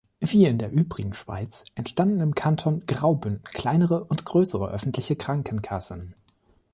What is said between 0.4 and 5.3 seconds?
in der übrigen Schweiz entstanden im Kanton Graubünden kleinere und grössere öffentliche